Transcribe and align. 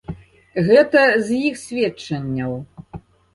Гэта 0.69 1.03
з 1.27 1.37
іх 1.49 1.59
сведчанняў. 1.65 2.57